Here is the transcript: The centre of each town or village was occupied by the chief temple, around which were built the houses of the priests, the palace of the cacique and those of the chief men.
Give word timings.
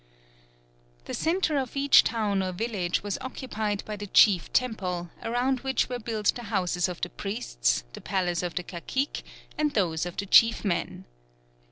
The 1.05 1.13
centre 1.13 1.59
of 1.59 1.77
each 1.77 2.03
town 2.03 2.41
or 2.41 2.51
village 2.51 3.03
was 3.03 3.19
occupied 3.21 3.85
by 3.85 3.97
the 3.97 4.07
chief 4.07 4.51
temple, 4.51 5.11
around 5.21 5.59
which 5.59 5.89
were 5.89 5.99
built 5.99 6.33
the 6.33 6.45
houses 6.49 6.89
of 6.89 7.01
the 7.01 7.09
priests, 7.11 7.83
the 7.93 8.01
palace 8.01 8.41
of 8.41 8.55
the 8.55 8.63
cacique 8.63 9.21
and 9.59 9.75
those 9.75 10.07
of 10.07 10.17
the 10.17 10.25
chief 10.25 10.65
men. 10.65 11.05